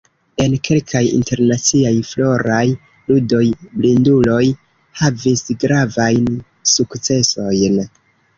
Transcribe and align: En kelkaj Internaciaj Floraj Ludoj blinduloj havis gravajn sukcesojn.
En 0.43 0.53
kelkaj 0.67 1.01
Internaciaj 1.17 1.91
Floraj 2.11 2.63
Ludoj 3.11 3.43
blinduloj 3.83 4.41
havis 5.03 5.45
gravajn 5.67 6.35
sukcesojn. 6.75 7.79